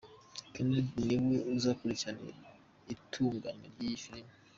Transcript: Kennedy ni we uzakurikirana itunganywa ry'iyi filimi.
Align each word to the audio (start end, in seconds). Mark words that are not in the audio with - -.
Kennedy 0.53 1.05
ni 1.07 1.17
we 1.29 1.37
uzakurikirana 1.55 2.25
itunganywa 2.93 3.67
ry'iyi 3.73 3.97
filimi. 4.05 4.31